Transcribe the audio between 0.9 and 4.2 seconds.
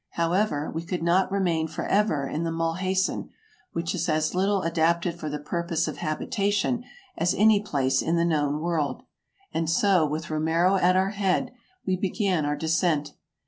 not remain for ever in the Mulhacen, which is